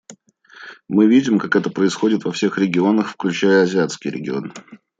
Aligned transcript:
Мы 0.87 1.05
видим, 1.07 1.37
как 1.37 1.55
это 1.55 1.69
происходит 1.69 2.23
во 2.23 2.31
всех 2.31 2.57
регионах, 2.57 3.07
включая 3.11 3.65
азиатский 3.65 4.09
регион. 4.09 4.51